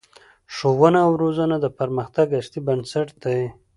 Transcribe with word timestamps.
ښوونه 0.55 0.99
او 1.05 1.11
روزنه 1.21 1.55
د 1.61 1.65
پرمختګ 1.79 2.27
اصلي 2.39 2.59
بنسټ 2.67 3.07
دی 3.23 3.39